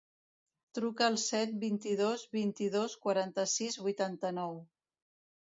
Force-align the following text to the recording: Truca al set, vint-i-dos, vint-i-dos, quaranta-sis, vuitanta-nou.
Truca 0.77 1.03
al 1.07 1.17
set, 1.23 1.53
vint-i-dos, 1.63 2.23
vint-i-dos, 2.39 2.97
quaranta-sis, 3.05 3.79
vuitanta-nou. 3.85 4.59